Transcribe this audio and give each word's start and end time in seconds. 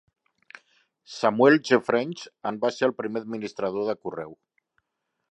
Samuel 1.15 1.57
G. 1.67 1.77
French 1.89 2.23
en 2.51 2.57
va 2.63 2.71
ser 2.77 2.87
el 2.87 2.93
primer 3.01 3.21
administrador 3.25 3.85
de 3.91 3.95
correu. 4.07 4.33